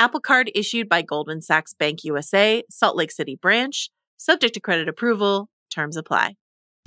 [0.00, 4.88] Apple Card issued by Goldman Sachs Bank USA, Salt Lake City branch, subject to credit
[4.88, 5.50] approval.
[5.70, 6.36] Terms apply.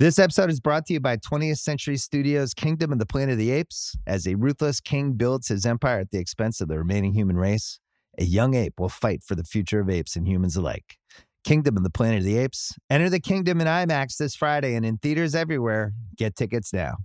[0.00, 3.38] This episode is brought to you by 20th Century Studios' Kingdom of the Planet of
[3.38, 3.96] the Apes.
[4.04, 7.78] As a ruthless king builds his empire at the expense of the remaining human race,
[8.18, 10.98] a young ape will fight for the future of apes and humans alike.
[11.44, 12.76] Kingdom of the Planet of the Apes.
[12.90, 15.92] Enter the kingdom in IMAX this Friday and in theaters everywhere.
[16.16, 16.96] Get tickets now.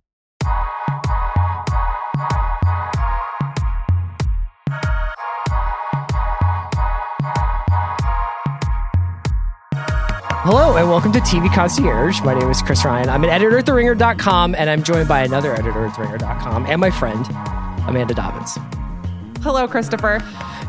[10.52, 12.21] Hello and welcome to TV Concierge.
[12.21, 13.07] My name is Chris Ryan.
[13.07, 16.90] I'm an editor at TheRinger.com and I'm joined by another editor at TheRinger.com and my
[16.90, 17.24] friend,
[17.87, 18.57] Amanda Dobbins.
[19.43, 20.20] Hello, Christopher.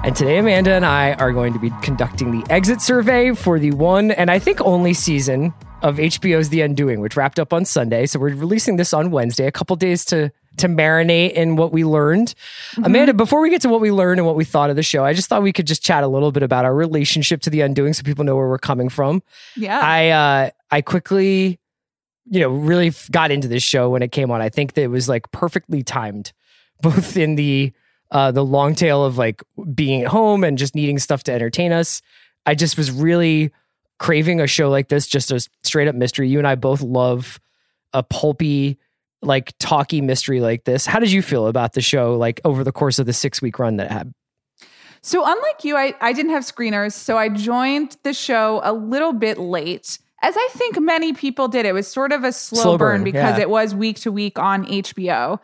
[0.05, 3.71] And today, Amanda and I are going to be conducting the exit survey for the
[3.71, 8.05] one and I think only season of HBO's The Undoing, which wrapped up on Sunday.
[8.05, 10.31] So we're releasing this on Wednesday, a couple days to
[10.61, 12.35] to marinate in what we learned.
[12.73, 12.85] Mm-hmm.
[12.85, 15.05] Amanda, before we get to what we learned and what we thought of the show,
[15.05, 17.61] I just thought we could just chat a little bit about our relationship to The
[17.61, 19.23] Undoing so people know where we're coming from.
[19.57, 19.81] Yeah.
[19.83, 21.59] I uh I quickly
[22.31, 24.41] you know, really got into this show when it came on.
[24.41, 26.33] I think that it was like perfectly timed
[26.81, 27.73] both in the
[28.11, 31.73] uh, the long tail of like being at home and just needing stuff to entertain
[31.73, 32.03] us.
[32.45, 33.53] I just was really
[33.99, 36.29] craving a show like this, just a straight up mystery.
[36.29, 37.39] You and I both love
[37.93, 38.79] a pulpy,
[39.23, 40.87] like talky mystery like this.
[40.87, 43.59] How did you feel about the show, like over the course of the six week
[43.59, 44.15] run that it had?
[45.03, 46.93] So, unlike you, I, I didn't have screeners.
[46.93, 51.65] So, I joined the show a little bit late, as I think many people did.
[51.65, 53.43] It was sort of a slow, Slow burn, burn, because yeah.
[53.43, 55.39] it was week to week on HBO.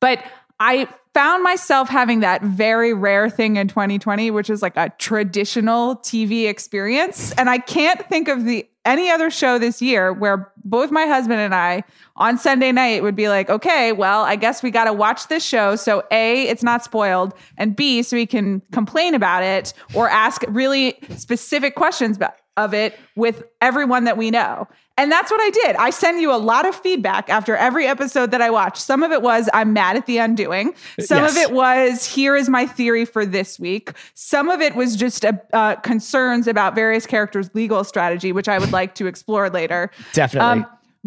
[0.00, 0.22] But
[0.60, 5.96] I found myself having that very rare thing in 2020, which is like a traditional
[5.96, 7.32] TV experience.
[7.32, 11.40] And I can't think of the any other show this year where both my husband
[11.40, 11.84] and I
[12.16, 15.44] on Sunday night would be like, okay, well, I guess we got to watch this
[15.44, 15.76] show.
[15.76, 20.42] So A, it's not spoiled, and B, so we can complain about it or ask
[20.48, 24.66] really specific questions about of it with everyone that we know.
[24.98, 25.76] And that's what I did.
[25.76, 28.78] I send you a lot of feedback after every episode that I watched.
[28.82, 30.74] Some of it was I'm mad at the undoing.
[31.00, 31.30] Some Yes.
[31.30, 33.92] of it was here is my theory for this week.
[34.14, 38.58] Some of it was just uh, uh, concerns about various characters' legal strategy, which I
[38.58, 39.90] would like to explore later.
[40.12, 40.62] Definitely.
[40.64, 40.66] Um,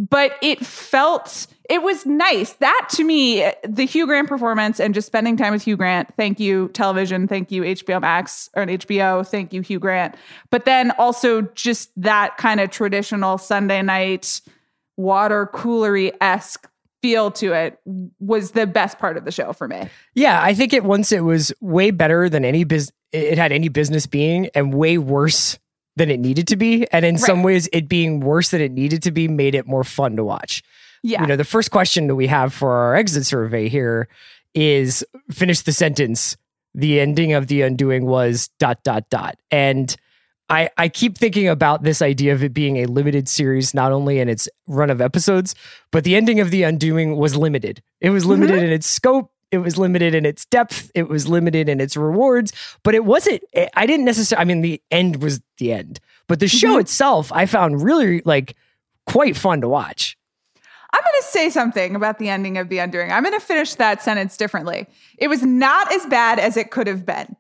[0.09, 2.53] but it felt it was nice.
[2.53, 6.11] That to me, the Hugh Grant performance and just spending time with Hugh Grant.
[6.17, 7.27] Thank you, television.
[7.27, 9.25] Thank you, HBO Max or HBO.
[9.25, 10.15] Thank you, Hugh Grant.
[10.49, 14.41] But then also just that kind of traditional Sunday night
[14.97, 16.67] water coolery esque
[17.03, 17.79] feel to it
[18.19, 19.87] was the best part of the show for me.
[20.15, 23.69] Yeah, I think it once it was way better than any biz it had any
[23.69, 25.59] business being and way worse
[25.95, 26.87] than it needed to be.
[26.91, 29.83] And in some ways it being worse than it needed to be made it more
[29.83, 30.63] fun to watch.
[31.03, 31.21] Yeah.
[31.21, 34.07] You know, the first question that we have for our exit survey here
[34.53, 36.37] is finish the sentence.
[36.73, 39.35] The ending of the undoing was dot dot dot.
[39.49, 39.95] And
[40.49, 44.19] I, I keep thinking about this idea of it being a limited series, not only
[44.19, 45.55] in its run of episodes,
[45.91, 47.81] but the ending of The Undoing was limited.
[48.01, 48.65] It was limited mm-hmm.
[48.65, 52.53] in its scope, it was limited in its depth, it was limited in its rewards,
[52.83, 56.39] but it wasn't, eh, I didn't necessarily, I mean, the end was the end, but
[56.39, 56.81] the show mm-hmm.
[56.81, 58.55] itself I found really like
[59.05, 60.17] quite fun to watch.
[60.93, 63.11] I'm going to say something about the ending of The Undoing.
[63.11, 64.87] I'm going to finish that sentence differently.
[65.17, 67.35] It was not as bad as it could have been.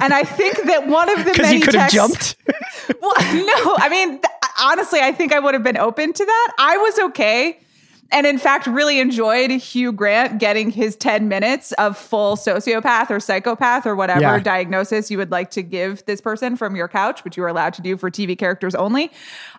[0.00, 2.36] And I think that one of the many could have jumped.
[3.00, 4.24] well, no, I mean, th-
[4.60, 6.52] honestly, I think I would have been open to that.
[6.58, 7.60] I was okay.
[8.12, 13.18] And in fact, really enjoyed Hugh Grant getting his 10 minutes of full sociopath or
[13.18, 14.38] psychopath or whatever Yeah.
[14.38, 17.74] diagnosis you would like to give this person from your couch, which you were allowed
[17.74, 19.10] to do for TV characters only.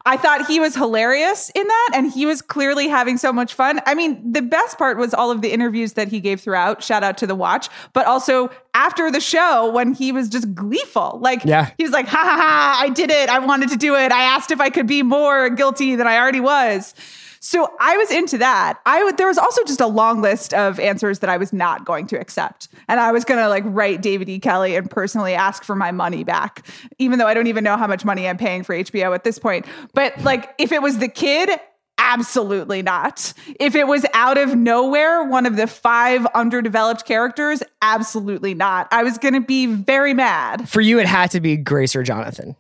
[0.06, 3.82] I thought he was hilarious in that, and he was clearly having so much fun.
[3.86, 6.82] I mean, the best part was all of the interviews that he gave throughout.
[6.82, 11.20] Shout out to the watch, but also after the show when he was just gleeful.
[11.22, 11.72] Like, Yeah.
[11.78, 13.28] he was like, ha ha ha, I did it.
[13.28, 14.12] I wanted to do it.
[14.14, 16.94] I asked if I could be more guilty than I already was.
[17.40, 18.80] So I was into that.
[18.86, 21.86] I would, there was also just a long list of answers that I was not
[21.86, 22.68] going to accept.
[22.88, 24.40] And I was going to like write David E.
[24.40, 26.66] Kelley and personally ask for my money back,
[26.98, 29.40] even though I don't even know how much money I'm paying for HBO at this
[29.40, 29.66] point.
[29.94, 31.50] But like, if it was the kid,
[31.98, 33.34] absolutely not.
[33.60, 38.88] If it was out of nowhere, one of the five underdeveloped characters, absolutely not.
[38.92, 40.70] I was going to be very mad.
[40.70, 42.56] For you, it had to be Grace or Jonathan.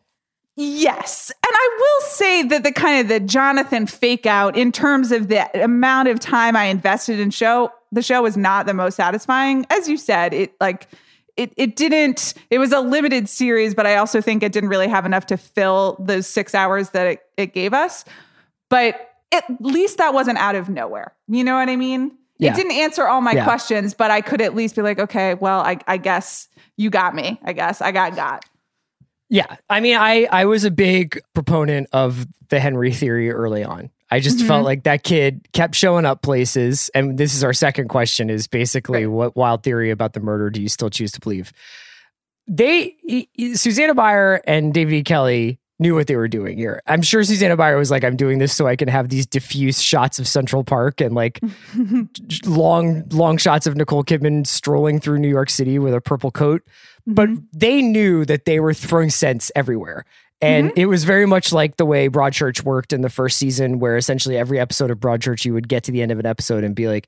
[0.59, 1.31] Yes.
[1.31, 5.27] And I will say that the kind of the Jonathan fake out in terms of
[5.27, 9.67] the amount of time I invested in show, the show was not the most satisfying.
[9.69, 10.87] As you said, it like
[11.37, 14.87] it it didn't it was a limited series, but I also think it didn't really
[14.87, 18.03] have enough to fill those six hours that it, it gave us.
[18.69, 21.13] But at least that wasn't out of nowhere.
[21.27, 22.17] You know what I mean?
[22.39, 22.51] Yeah.
[22.51, 23.43] It didn't answer all my Yeah.
[23.43, 27.13] questions, but I could at least be like, okay, well, I, I guess you got
[27.13, 27.39] me.
[27.43, 28.43] I guess I got got.
[29.29, 29.57] Yeah.
[29.69, 33.89] I mean, I, I was a big proponent of the Henry theory early on.
[34.09, 34.47] I just Mhm.
[34.47, 36.89] felt like that kid kept showing up places.
[36.95, 39.11] And this is our second question is basically Right.
[39.11, 41.51] what wild theory about the murder do you still choose to believe?
[42.47, 42.95] They,
[43.55, 45.03] Susanne Bier and David E.
[45.03, 46.81] Kelley knew what they were doing here.
[46.87, 49.81] I'm sure Susanne Bier was like, I'm doing this so I can have these diffuse
[49.81, 51.41] shots of Central Park and like
[52.45, 56.63] long, long shots of Nicole Kidman strolling through New York City with a purple coat.
[57.07, 60.03] But they knew that they were throwing scents everywhere.
[60.39, 63.97] And it was very much like the way Broadchurch worked in the first season, where
[63.97, 66.75] essentially every episode of Broadchurch, you would get to the end of an episode and
[66.75, 67.07] be like,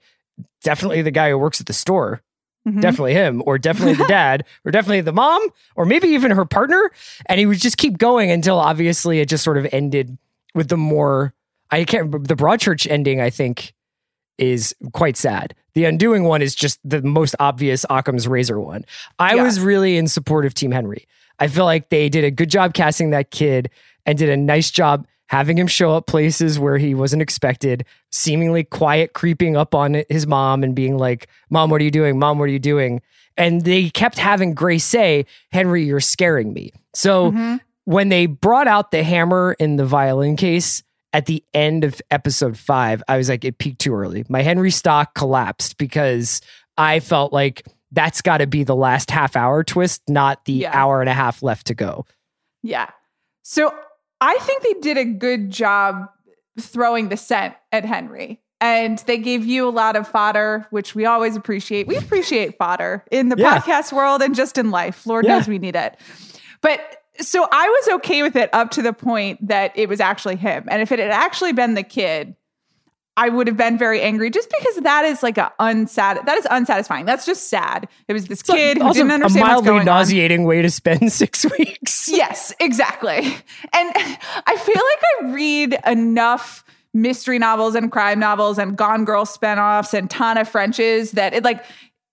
[0.63, 2.22] definitely the guy who works at the store,
[2.68, 2.81] Mhm.
[2.81, 6.90] definitely him, or definitely the dad, or definitely the mom, or maybe even her partner.
[7.28, 10.18] And he would just keep going until obviously it just sort of ended
[10.56, 11.34] with the more,
[11.69, 13.74] I can't remember, the Broadchurch ending, I think,
[14.40, 15.54] is quite sad.
[15.76, 18.86] The undoing one is just the most obvious Occam's razor one.
[19.20, 19.44] I Yeah.
[19.44, 21.08] was really in support of Team Henry.
[21.40, 23.70] I feel like they did a good job casting that kid
[24.06, 28.64] and did a nice job having him show up places where he wasn't expected, seemingly
[28.64, 32.18] quiet, creeping up on his mom and being like, Mom, what are you doing?
[32.18, 33.00] Mom, what are you doing?
[33.38, 36.72] And they kept having Grace say, Henry, you're scaring me.
[36.96, 37.60] So Mhm.
[37.86, 40.84] when they brought out the hammer in the violin case
[41.14, 44.26] at the end of episode five, I was like, it peaked too early.
[44.30, 46.42] My Henry stock collapsed because
[46.78, 50.72] I felt like that's got to be the last half hour twist, not the Yeah.
[50.74, 52.06] hour and a half left to go.
[52.62, 52.90] Yeah.
[53.42, 53.74] So
[54.22, 56.10] I think they did a good job
[56.60, 58.42] throwing the scent at Henry.
[58.62, 61.88] And they gave you a lot of fodder, which we always appreciate.
[61.88, 63.58] We appreciate fodder in the Yeah.
[63.60, 65.08] podcast world and just in life.
[65.08, 65.38] Lord Yeah.
[65.38, 65.96] knows we need it.
[66.62, 70.36] But so I was okay with it up to the point that it was actually
[70.36, 70.66] him.
[70.69, 72.36] And if it had actually been the kid,
[73.18, 76.48] I would have been very angry just because that is like a unsat that is
[76.50, 77.06] unsatisfying.
[77.06, 77.88] That's just sad.
[78.07, 79.86] It was this It's kid who didn't a understand what's mildly on.
[79.86, 82.07] nauseating way to spend six weeks.
[82.07, 83.18] Yes, exactly.
[83.18, 83.92] And
[84.48, 86.63] I feel like I read enough
[86.94, 91.66] mystery novels and crime novels and Gone Girl spinoffs and Tana French's that it like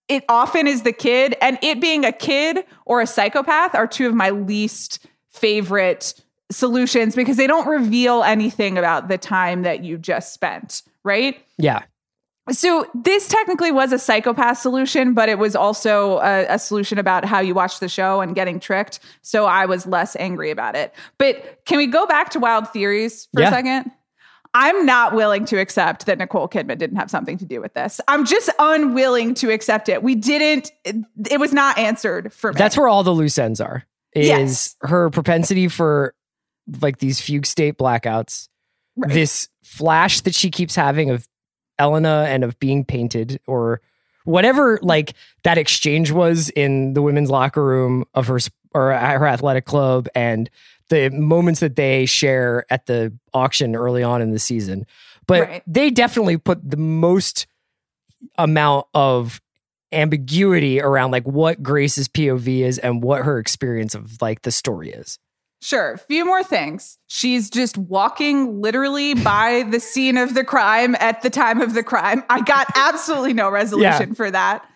[0.08, 4.06] it often is the kid and it being a kid or a psychopath are two
[4.06, 6.14] of my least favorite
[6.50, 11.38] solutions because they don't reveal anything about the time that you just spent, right?
[11.58, 11.82] Yeah.
[12.52, 17.24] So this technically was a psychopath solution, but it was also a, a solution about
[17.24, 19.00] how you watch the show and getting tricked.
[19.22, 20.94] So I was less angry about it.
[21.18, 23.48] But can we go back to wild theories for Yeah.
[23.48, 23.90] a second?
[24.58, 28.00] I'm not willing to accept that Nicole Kidman didn't have something to do with this.
[28.08, 30.02] I'm just unwilling to accept it.
[30.02, 30.72] We didn't.
[30.84, 30.96] It,
[31.30, 32.58] it was not answered for me.
[32.58, 33.84] That's where all the loose ends are.
[34.14, 34.76] Is Yes.
[34.80, 36.14] her propensity for
[36.80, 38.48] like these fugue state blackouts,
[38.96, 39.12] Right.
[39.12, 41.28] this flash that she keeps having of
[41.78, 43.82] Elena and of being painted or
[44.24, 45.12] whatever like
[45.44, 48.38] that exchange was in the women's locker room of her
[48.74, 50.48] or at her athletic club and
[50.88, 54.87] the moments that they share at the auction early on in the season.
[55.26, 55.62] But Right.
[55.66, 57.46] they definitely put the most
[58.38, 59.40] amount of
[59.92, 64.90] ambiguity around like what Grace's POV is and what her experience of like the story
[64.90, 65.18] is.
[65.62, 65.92] Sure.
[65.92, 66.99] A few more things.
[67.06, 71.82] She's just walking literally by the scene of the crime at the time of the
[71.82, 72.22] crime.
[72.28, 74.68] I got absolutely no resolution for that.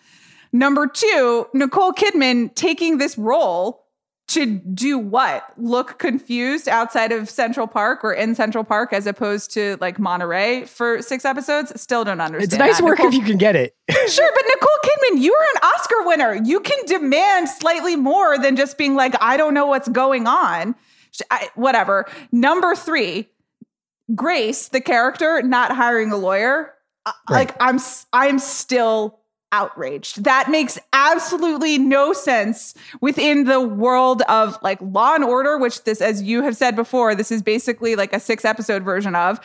[0.52, 3.84] Number two, Nicole Kidman taking this role
[4.30, 5.52] to do what?
[5.56, 10.64] Look confused outside of Central Park or in Central Park as opposed to like Monterey
[10.64, 11.78] for six episodes?
[11.80, 12.52] Still don't understand.
[12.52, 12.84] It's nice that.
[12.84, 13.74] work Nicole- if you can get it.
[14.08, 16.40] Sure, but Nicole Kidman, you are an Oscar winner.
[16.44, 20.74] You can demand slightly more than just being like, I don't know what's going on.
[21.30, 22.06] I- whatever.
[22.32, 23.28] Number three,
[24.14, 26.74] Grace, the character, not hiring a lawyer.
[27.06, 27.48] Uh, Right.
[27.48, 27.78] Like I'm,
[28.12, 29.19] I'm still
[29.52, 30.24] outraged.
[30.24, 36.00] That makes absolutely no sense within the world of like Law and Order, which this,
[36.00, 39.40] as you have said before, this is basically like a six episode version of.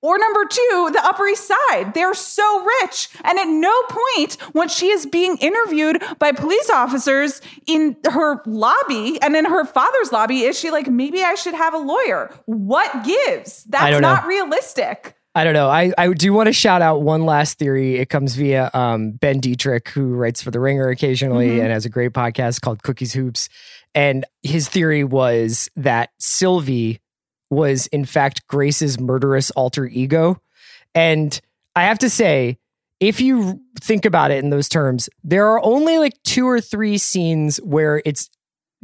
[0.00, 1.92] Or number two, the Upper East Side.
[1.92, 3.08] They're so rich.
[3.24, 9.20] And at no point when she is being interviewed by police officers in her lobby
[9.20, 12.32] and in her father's lobby is she like, maybe I should have a lawyer.
[12.46, 13.64] What gives?
[13.64, 15.16] That's not realistic.
[15.34, 15.68] I don't know.
[15.68, 17.96] I, I do want to shout out one last theory.
[17.96, 21.62] It comes via um, Ben Detrick, who writes for The Ringer occasionally Mhm.
[21.62, 23.48] and has a great podcast called Cookies Hoops.
[23.94, 27.00] and his theory was that Sylvie
[27.50, 30.40] was in fact Grace's murderous alter ego.
[30.94, 31.40] And
[31.74, 32.58] I have to say,
[33.00, 36.98] if you think about it in those terms, there are only like two or three
[36.98, 38.28] scenes where it's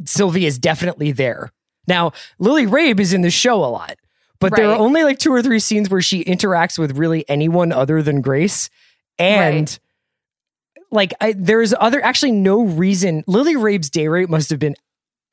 [0.05, 1.51] Sylvie is definitely there.
[1.87, 3.95] Now, Lily Rabe is in the show a lot,
[4.39, 7.71] but there are only like two or three scenes where she interacts with really anyone
[7.71, 8.69] other than Grace.
[9.17, 9.79] And Right.
[10.91, 14.75] like I, there's other actually no reason Lily Rabe's day rate must have been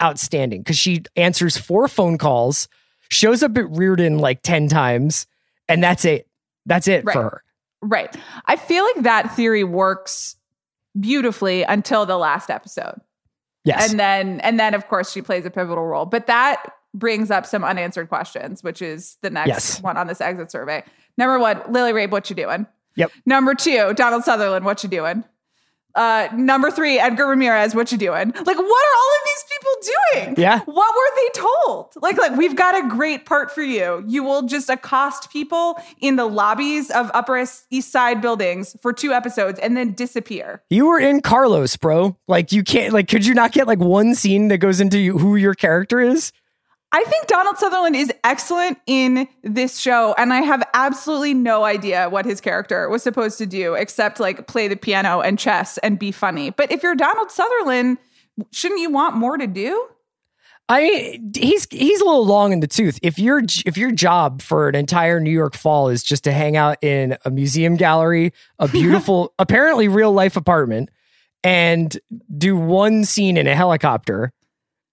[0.02, 2.68] outstanding because she answers four phone calls,
[3.08, 5.26] shows up at Reardon like 10 times,
[5.68, 6.26] and that's it.
[6.66, 7.12] That's it Right.
[7.14, 7.44] for her.
[7.82, 8.14] Right.
[8.46, 10.36] I feel like that theory works
[10.98, 13.00] beautifully until the last episode.
[13.64, 13.90] Yes.
[13.90, 16.04] And then and then of course she plays a pivotal role.
[16.06, 16.62] But that
[16.94, 19.82] brings up some unanswered questions, which is the next Yes.
[19.82, 20.82] one on this exit survey.
[21.16, 22.66] Number one, Lily Rabe, what you doing?
[22.96, 23.10] Yep.
[23.26, 25.24] Number two, Donald Sutherland, what you doing?
[25.94, 28.28] Uh, number three, Edgar Ramirez, what you doing?
[28.32, 29.72] Like, what are all of these people
[30.24, 30.34] doing?
[30.38, 30.60] Yeah.
[30.60, 31.92] What were they told?
[32.00, 34.02] Like, like we've got a great part for you.
[34.08, 37.36] You will just accost people in the lobbies of Upper
[37.70, 40.62] East Side buildings for two episodes and then disappear.
[40.70, 42.16] you were in Carlos, bro.
[42.26, 45.18] Like you can't like could you not get like one scene that goes into you,
[45.18, 46.32] who your character is?
[46.94, 52.10] I think Donald Sutherland is excellent in this show, and I have absolutely no idea
[52.10, 55.98] what his character was supposed to do except like play the piano and chess and
[55.98, 56.50] be funny.
[56.50, 57.96] But if you're Donald Sutherland,
[58.50, 59.88] shouldn't you want more to do?
[60.68, 62.98] I he's he's a little long in the tooth.
[63.02, 66.56] If your if your job for an entire New York fall is just to hang
[66.56, 70.90] out in a museum gallery, a beautiful apparently real life apartment,
[71.42, 71.98] and
[72.36, 74.32] do one scene in a helicopter,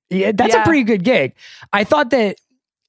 [0.10, 0.62] yeah, that's Yeah.
[0.62, 1.34] a pretty good gig.
[1.74, 2.38] I thought that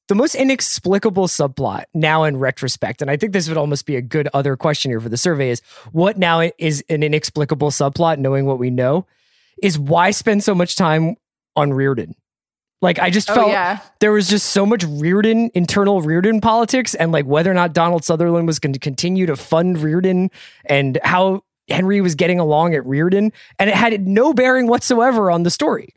[0.09, 4.03] the most inexplicable subplot now in retrospect, and I think this would almost be a
[4.03, 5.61] good other question here for the survey is
[5.93, 9.07] what now is an inexplicable subplot, knowing what we know,
[9.63, 11.15] is why spend so much time
[11.55, 12.15] on Reardon?
[12.83, 13.81] Like I just Oh, felt yeah.
[14.01, 18.05] there was just so much Reardon, internal Reardon politics, and like whether or not Donald
[18.05, 20.31] Sutherland was going to continue to fund Reardon
[20.65, 25.43] and how Henry was getting along at Reardon, and it had no bearing whatsoever on
[25.45, 25.95] the story.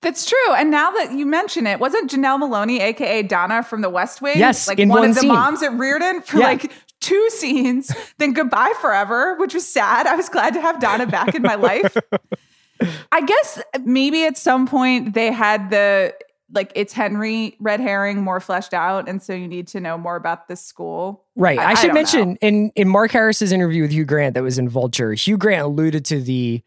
[0.00, 0.54] That's true.
[0.54, 4.38] And now that you mention it, wasn't Janel Moloney, aka Donna from the West Wing,
[4.38, 5.28] Yes, like one, one of the scene.
[5.28, 6.44] moms at Reardon for Yeah.
[6.46, 10.06] like two scenes, then goodbye forever, which was sad.
[10.06, 11.96] I was glad to have Donna back in my life.
[13.12, 16.14] I guess maybe at some point they had the
[16.54, 20.14] like it's Henry red herring more fleshed out, and so you need to know more
[20.16, 21.24] about this school.
[21.36, 21.58] Right.
[21.58, 22.36] I, I should don't mention know.
[22.40, 26.04] in in Mark Harris's interview with Hugh Grant that was in Vulture, Hugh Grant alluded
[26.06, 26.62] to the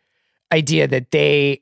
[0.51, 1.61] idea that they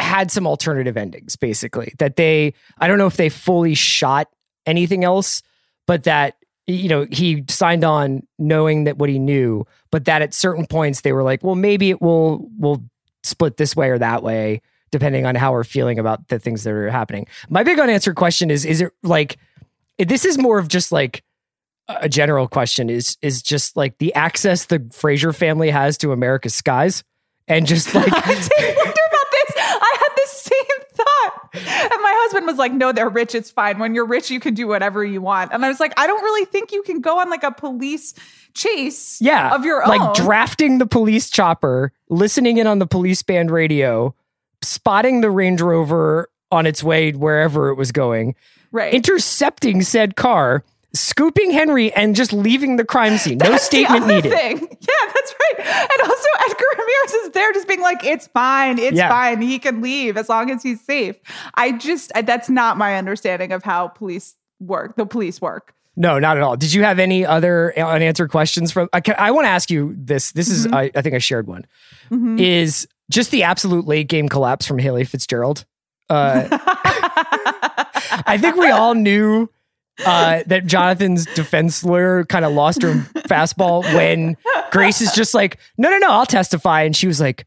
[0.00, 1.94] had some alternative endings, basically.
[1.98, 4.28] That they I don't know if they fully shot
[4.66, 5.42] anything else,
[5.86, 10.34] but that you know, he signed on knowing that what he knew, but that at
[10.34, 12.84] certain points they were like, well, maybe it will will
[13.22, 16.72] split this way or that way, depending on how we're feeling about the things that
[16.72, 17.26] are happening.
[17.48, 19.38] My big unanswered question is: Is it like
[19.98, 21.24] this is more of just like
[21.88, 26.54] a general question is is just like the access the Fraser family has to America's
[26.54, 27.02] skies
[27.48, 29.54] and just like I did wonder about this.
[29.56, 31.50] I had the same thought.
[31.54, 33.34] And my husband was like, no, they're rich.
[33.34, 33.78] It's fine.
[33.78, 35.52] When you're rich, you can do whatever you want.
[35.52, 38.14] And I was like, I don't really think you can go on like a police
[38.54, 40.14] chase yeah of your like own.
[40.14, 44.14] drafting the police chopper listening in on the police band radio
[44.62, 48.34] spotting the Range Rover on its way wherever it was going
[48.72, 48.92] right.
[48.92, 54.06] intercepting said car scooping Henry and just leaving the crime scene no That's the statement
[54.06, 54.58] needed Thing.
[54.80, 55.66] Yeah, that's right.
[55.66, 58.78] And also, Edgar Ramirez is there just being like, it's fine.
[58.78, 59.08] It's Yeah.
[59.08, 59.40] fine.
[59.42, 61.16] He can leave as long as he's safe.
[61.54, 65.74] I just that's not my understanding of how police work, the police work.
[65.96, 66.56] No, not at all.
[66.56, 68.88] Did you have any other unanswered questions from?
[68.92, 70.32] I, I want to ask you this.
[70.32, 70.74] This is, Mhm.
[70.74, 71.66] I, I think I shared one.
[72.10, 72.40] Mhm.
[72.40, 75.64] Is just the absolute late game collapse from Haley Fitzgerald.
[76.08, 76.46] Uh,
[78.26, 79.48] I think we all knew
[80.06, 82.94] uh, that Jonathan's defense lawyer kind of lost her
[83.28, 84.36] fastball when
[84.70, 86.82] Grace is just like, no, no, no, I'll testify.
[86.82, 87.46] And she was like,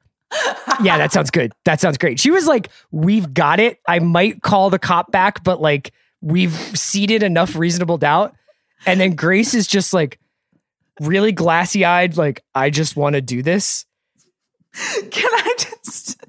[0.82, 1.52] yeah, that sounds good.
[1.66, 2.20] That sounds great.
[2.20, 3.80] She was like, we've got it.
[3.88, 5.92] I might call the cop back, but like,
[6.22, 8.36] we've seeded enough reasonable doubt.
[8.86, 10.20] And then Grace is just like,
[11.00, 13.86] really glassy eyed, like, I just want to do this.
[15.12, 16.20] Can I just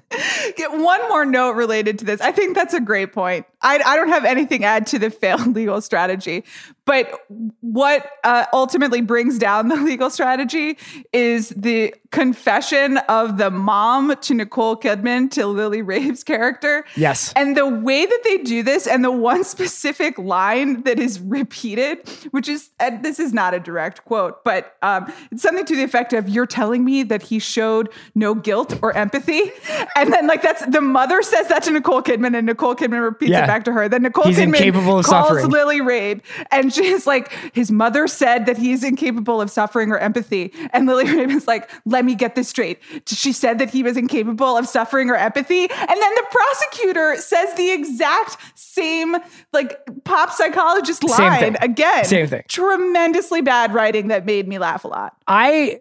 [0.55, 2.21] get one more note related to this?
[2.21, 3.47] I think that's a great point.
[3.61, 6.43] I, I don't have anything to add to the failed legal strategy,
[6.85, 7.19] But
[7.61, 10.77] what uh, ultimately brings down the legal strategy
[11.11, 16.85] is the confession of the mom to Nicole Kidman to Lily Rabe's character.
[16.95, 17.33] Yes.
[17.35, 22.07] And the way that they do this, and the one specific line that is repeated,
[22.31, 25.83] which is, and this is not a direct quote, but um, it's something to the
[25.83, 29.41] effect of, You're telling me that he showed no guilt or empathy.
[29.97, 33.31] And then, like, that's the mother says that to Nicole Kidman, and Nicole Kidman repeats
[33.31, 33.43] Yeah.
[33.45, 33.87] it back to her.
[33.87, 35.47] Then Nicole He's Kidman incapable of calls suffering.
[35.49, 40.53] Lily Rabe, and she's like, His mother said that he's incapable of suffering or empathy.
[40.71, 42.79] And Lily Rabe is like, Let me get this straight.
[43.07, 45.61] She said that he was incapable of suffering or empathy.
[45.61, 49.15] And then the prosecutor says the exact same,
[49.53, 51.55] like, pop psychologist Same line thing.
[51.61, 52.05] again.
[52.05, 52.43] Same thing.
[52.47, 55.15] Tremendously bad writing that made me laugh a lot.
[55.27, 55.79] I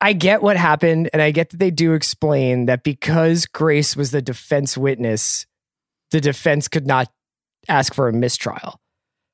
[0.00, 4.12] I get what happened, and I get that they do explain that because Grace was
[4.12, 5.44] the defense witness,
[6.10, 7.12] the defense could not
[7.68, 8.79] ask for a mistrial.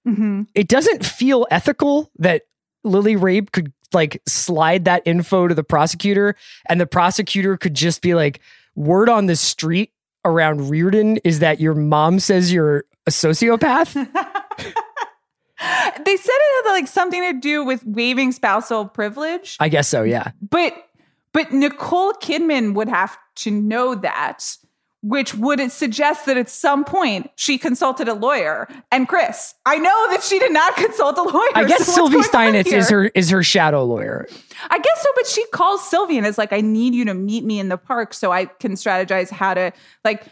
[0.06, 0.42] Mm-hmm.
[0.54, 2.42] It doesn't feel ethical that
[2.84, 6.36] Lily Rabe could like slide that info to the prosecutor,
[6.68, 8.40] and the prosecutor could just be like,
[8.74, 9.92] "Word on the street
[10.24, 13.94] around Reardon is that your mom says you're a sociopath."
[15.58, 19.56] They said it had like something to do with waiving spousal privilege.
[19.58, 20.02] I guess so.
[20.02, 20.32] Yeah.
[20.42, 20.74] But
[21.32, 24.56] but Nicole Kidman would have to know that,
[25.06, 28.68] which would suggest that at some point she consulted a lawyer.
[28.90, 31.48] And Chris, I know that she did not consult a lawyer.
[31.54, 34.26] I guess so Sylvie Steinetz is her is her shadow lawyer.
[34.68, 37.44] I guess so, but she calls Sylvie and is like, I need you to meet
[37.44, 39.72] me in the park so I can strategize how to
[40.04, 40.24] like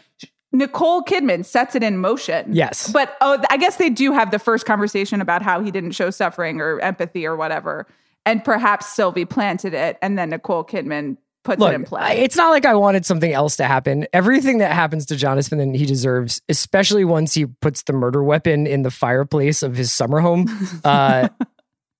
[0.51, 2.53] Nicole Kidman sets it in motion.
[2.53, 2.91] Yes.
[2.91, 6.09] But oh, I guess they do have the first conversation about how he didn't show
[6.09, 7.87] suffering or empathy or whatever.
[8.25, 12.19] And perhaps Sylvie planted it and then Nicole Kidman puts Look, it in play.
[12.23, 14.05] It's not like I wanted something else to happen.
[14.11, 18.67] Everything that happens to Jonathan and he deserves, especially once he puts the murder weapon
[18.67, 20.49] in the fireplace of his summer home.
[20.83, 21.29] Uh,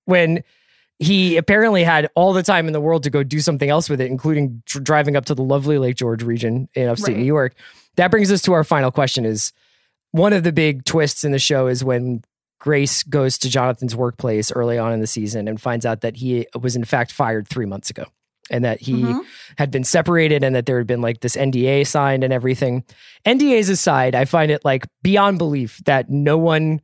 [0.06, 0.44] when
[1.00, 4.00] he apparently had all the time in the world to go do something else with
[4.00, 7.20] it, including dr- driving up to the lovely Lake George region in upstate Right.
[7.20, 7.56] New York.
[7.96, 9.54] That brings us to our final question is
[10.12, 12.24] one of the big twists in the show is when
[12.60, 16.48] Grace goes to Jonathan's workplace early on in the season and finds out that he
[16.60, 18.06] was in fact fired three months ago
[18.52, 19.22] and that he Mhm.
[19.58, 22.84] had been separated and that there had been like this NDA signed and everything.
[23.26, 26.82] NDAs aside, I find it like beyond belief that no one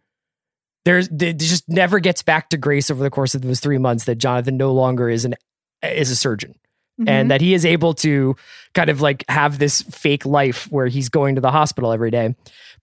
[0.85, 4.05] there's it just never gets back to Grace over the course of those three months
[4.05, 5.35] that Jonathan no longer is an
[5.83, 6.55] is a surgeon
[6.99, 7.07] Mhm.
[7.09, 8.35] and that he is able to
[8.73, 12.33] kind of like have this fake life where he's going to the hospital every day.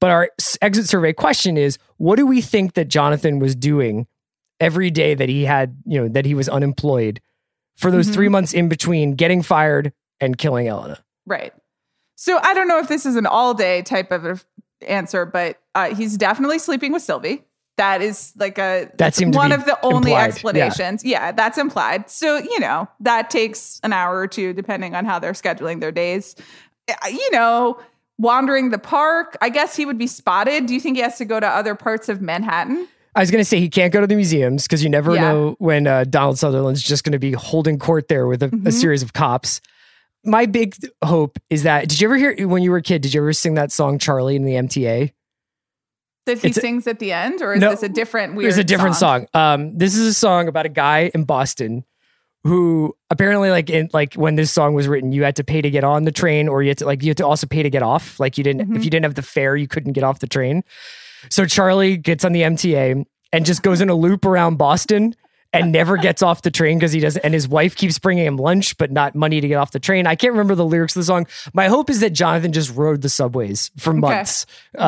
[0.01, 0.31] But our
[0.63, 4.07] exit survey question is what do we think that Jonathan was doing
[4.61, 7.21] every day that he had, you know, that he was unemployed
[7.79, 8.15] for those Mhm.
[8.15, 10.99] 3 months in between getting fired and killing Elena?
[11.27, 11.53] Right.
[12.17, 14.45] So I don't know if this is an all day type of
[14.87, 17.45] answer, but uh, he's definitely sleeping with Sylvie.
[17.77, 21.05] That is like a That one of the only implied, explanations.
[21.05, 21.31] Yeah.
[21.31, 22.11] that's implied.
[22.11, 25.93] So you know that takes an hour or two, depending on how they're scheduling their
[25.93, 26.35] days.
[26.89, 27.79] Uh, You know,
[28.19, 29.37] wandering the park.
[29.41, 30.67] I guess he would be spotted.
[30.67, 32.89] Do you think he has to go to other parts of Manhattan?
[33.19, 35.23] I was going to say he can't go to the museums because you never Yeah.
[35.23, 38.51] know when uh, Donald Sutherland's just going to be holding court there with a, a
[38.51, 38.73] Mhm.
[38.73, 39.61] series of cops.
[40.25, 43.03] My big hope is that did you ever hear when you were a kid?
[43.03, 45.13] Did you ever sing that song Charlie in the MTA?
[46.27, 48.45] That he It's a- sings at the end, or is No, this a different weird?
[48.53, 49.27] There's a different song.
[49.35, 51.85] Um, this is a song about a guy in Boston
[52.45, 55.71] who apparently like in like when this song was written, you had to pay to
[55.71, 57.71] get on the train, or you had to like you had to also pay to
[57.71, 58.21] get off.
[58.21, 58.85] Like you didn't if Mhm.
[58.85, 60.63] you didn't have the fare, you couldn't get off the train.
[61.31, 65.15] So Charlie gets on the MTA and just goes in a loop around Boston
[65.53, 67.25] and never gets off the train because he doesn't.
[67.25, 70.07] And his wife keeps bringing him lunch, but not money to get off the train.
[70.07, 71.27] I can't remember the lyrics of the song.
[71.55, 74.47] My hope is that Jonathan just rode the subways for months,
[74.79, 74.83] uh,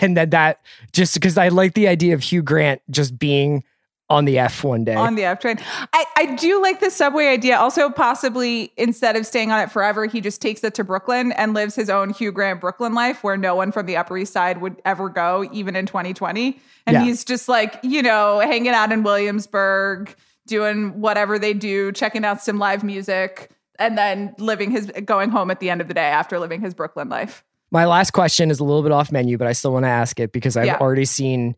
[0.00, 0.60] and that that
[0.92, 3.64] just because I like the idea of Hugh Grant just being
[4.08, 4.94] on the F one day.
[4.94, 5.58] on the F train.
[5.92, 7.56] I, I do like the subway idea.
[7.58, 11.54] Also, possibly instead of staying on it forever, he just takes it to Brooklyn and
[11.54, 14.60] lives his own Hugh Grant Brooklyn life where no one from the Upper East Side
[14.60, 16.60] would ever go, even in 2020.
[16.86, 17.02] And Yeah.
[17.02, 20.14] he's just like, you know, hanging out in Williamsburg,
[20.46, 25.50] doing whatever they do, checking out some live music, and then living his going home
[25.50, 27.44] at the end of the day after living his Brooklyn life.
[27.72, 30.20] My last question is a little bit off menu, but I still want to ask
[30.20, 30.76] it because I've Yeah.
[30.78, 31.56] already seen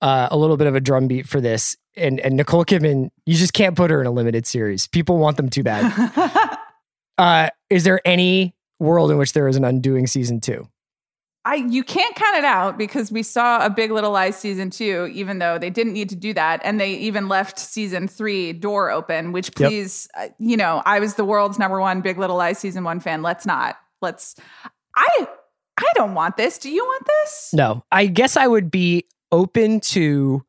[0.00, 1.76] uh, a little bit of a drumbeat for this.
[1.96, 4.86] And and Nicole Kidman, you just can't put her in a limited series.
[4.86, 6.58] People want them too bad.
[7.18, 10.68] uh, is there any world in which there is an undoing season two?
[11.44, 15.10] I you can't count it out because we saw a Big Little Lies season two,
[15.12, 18.90] even though they didn't need to do that, and they even left season three door
[18.90, 19.32] open.
[19.32, 19.70] Which Yep.
[19.70, 23.00] please, uh, you know, I was the world's number one Big Little Lies season one
[23.00, 23.22] fan.
[23.22, 23.76] Let's not.
[24.02, 24.36] Let's.
[24.94, 25.26] I
[25.78, 26.58] I don't want this.
[26.58, 27.50] Do you want this?
[27.54, 30.44] No, I guess I would be open to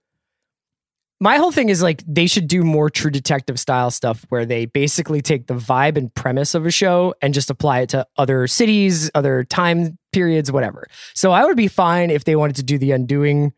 [1.21, 4.65] my whole thing is like they should do more true detective style stuff where they
[4.65, 8.47] basically take the vibe and premise of a show and just apply it to other
[8.47, 10.87] cities, other time periods, whatever.
[11.13, 13.53] So I would be fine if they wanted to do the undoing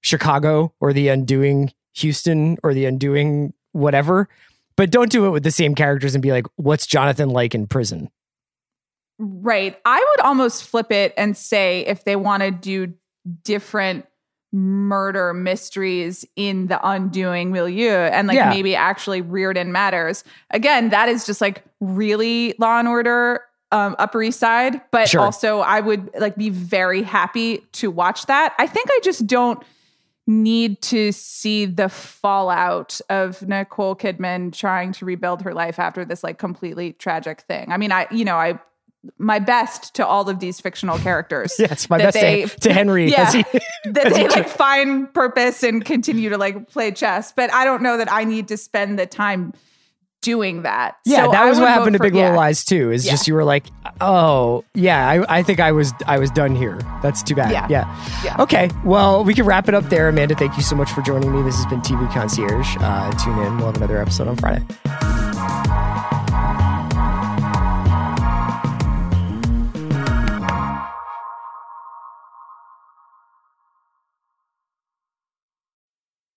[0.00, 4.28] Chicago or the undoing Houston or the undoing whatever,
[4.76, 7.66] but don't do it with the same characters and be like, what's Jonathan like in
[7.66, 8.10] prison?
[9.18, 9.78] Right.
[9.84, 12.94] I would almost flip it and say if they want to do
[13.44, 14.06] different
[14.52, 18.50] murder mysteries in the undoing milieu and like Yeah.
[18.50, 20.24] maybe actually Reardon matters.
[20.50, 25.22] Again, that is just like really law and order um, Upper East Side, but Sure.
[25.22, 28.54] also I would like be very happy to watch that.
[28.58, 29.62] I think I just don't
[30.26, 36.22] need to see the fallout of Nicole Kidman trying to rebuild her life after this
[36.22, 37.72] like completely tragic thing.
[37.72, 38.60] I mean, I you know, I
[39.18, 41.54] my best to all of these fictional characters.
[41.58, 43.10] Yes, my best they- to, to Henry.
[43.10, 43.30] Yeah.
[43.32, 43.42] he-
[43.90, 47.32] that they like find purpose and continue to like play chess.
[47.32, 49.52] But I don't know that I need to spend the time
[50.22, 50.98] doing that.
[51.04, 52.22] Yeah, So that was what happened to Big yeah.
[52.22, 52.92] Little Lies too.
[52.92, 53.10] Is Yeah.
[53.10, 53.64] just you were like,
[54.00, 56.78] oh yeah, I, I think I was I was done here.
[57.02, 57.50] That's too bad.
[57.50, 57.66] Yeah.
[57.68, 58.22] yeah.
[58.24, 58.36] Yeah.
[58.38, 60.08] Okay, well we can wrap it up there.
[60.08, 61.42] Amanda, thank you so much for joining me.
[61.42, 62.76] This has been TV Concierge.
[62.78, 63.56] Uh, tune in.
[63.56, 64.64] We'll have another episode on Friday.